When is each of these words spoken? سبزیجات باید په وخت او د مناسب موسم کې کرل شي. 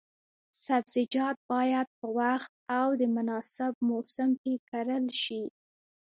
سبزیجات 0.65 1.37
باید 1.51 1.87
په 1.99 2.07
وخت 2.19 2.51
او 2.79 2.87
د 2.99 3.01
مناسب 3.15 3.73
موسم 3.89 4.29
کې 4.41 4.53
کرل 4.69 5.05
شي. 5.23 5.43